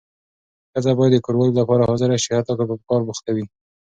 ښځه 0.71 0.91
باید 0.97 1.11
د 1.13 1.17
کوروالې 1.25 1.53
لپاره 1.59 1.87
حاضره 1.89 2.15
شي 2.23 2.31
حتی 2.37 2.53
که 2.59 2.63
په 2.69 2.75
کار 2.89 3.01
بوخته 3.07 3.29
وي. 3.35 3.45